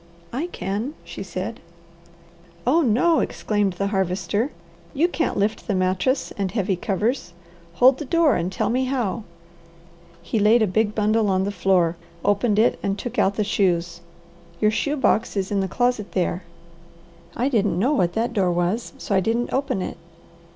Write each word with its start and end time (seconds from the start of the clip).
"I 0.33 0.47
can," 0.47 0.95
she 1.03 1.21
said. 1.21 1.59
"Oh 2.65 2.81
no!" 2.81 3.19
exclaimed 3.19 3.73
the 3.73 3.85
Harvester. 3.93 4.49
"You 4.95 5.07
can't 5.07 5.37
lift 5.37 5.67
the 5.67 5.75
mattress 5.75 6.31
and 6.39 6.49
heavy 6.51 6.75
covers. 6.75 7.33
Hold 7.75 7.99
the 7.99 8.05
door 8.05 8.33
and 8.35 8.51
tell 8.51 8.71
me 8.71 8.85
how." 8.85 9.25
He 10.23 10.39
laid 10.39 10.63
a 10.63 10.65
big 10.65 10.95
bundle 10.95 11.29
on 11.29 11.43
the 11.43 11.51
floor, 11.51 11.97
opened 12.25 12.57
it, 12.57 12.79
and 12.81 12.97
took 12.97 13.19
out 13.19 13.35
the 13.35 13.43
shoes. 13.43 14.01
"Your 14.59 14.71
shoe 14.71 14.97
box 14.97 15.37
is 15.37 15.51
in 15.51 15.59
the 15.59 15.67
closet 15.67 16.13
there." 16.13 16.41
"I 17.35 17.47
didn't 17.47 17.77
know 17.77 17.93
what 17.93 18.13
that 18.13 18.33
door 18.33 18.51
was, 18.51 18.93
so 18.97 19.13
I 19.13 19.19
didn't 19.19 19.53
open 19.53 19.83
it." 19.83 19.97